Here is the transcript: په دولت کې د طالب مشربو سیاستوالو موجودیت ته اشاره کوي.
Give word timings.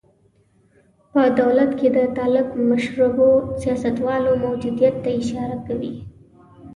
په 1.11 1.21
دولت 1.39 1.71
کې 1.79 1.87
د 1.97 1.99
طالب 2.17 2.47
مشربو 2.69 3.29
سیاستوالو 3.61 4.31
موجودیت 4.45 4.95
ته 5.03 5.09
اشاره 5.21 5.57
کوي. 5.67 5.93